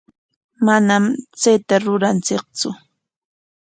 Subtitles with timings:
[0.65, 1.03] Manam
[1.41, 2.69] chayta ruranchiktsu.